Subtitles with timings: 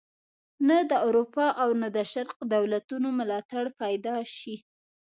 [0.67, 4.55] نه د اروپا او نه د شرق دولتونو ملاتړ پیدا شي.